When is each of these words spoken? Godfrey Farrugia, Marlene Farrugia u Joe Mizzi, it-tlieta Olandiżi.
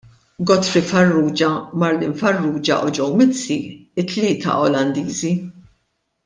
Godfrey 0.43 0.81
Farrugia, 0.81 1.69
Marlene 1.75 2.15
Farrugia 2.21 2.79
u 2.85 2.89
Joe 2.95 3.15
Mizzi, 3.19 3.59
it-tlieta 4.05 4.57
Olandiżi. 4.67 5.33